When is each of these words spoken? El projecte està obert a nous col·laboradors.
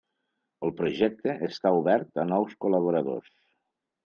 El 0.67 0.71
projecte 0.79 1.35
està 1.49 1.73
obert 1.81 2.19
a 2.25 2.27
nous 2.33 2.57
col·laboradors. 2.67 3.31